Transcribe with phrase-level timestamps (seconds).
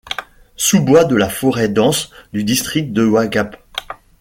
[0.55, 3.55] Sous-bois de la forêt dense du district de Wagap.